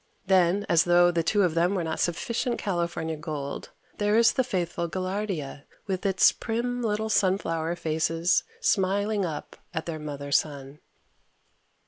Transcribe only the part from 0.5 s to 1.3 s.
as though the